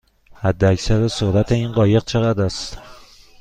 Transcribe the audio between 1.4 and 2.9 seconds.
این قایق چقدر است؟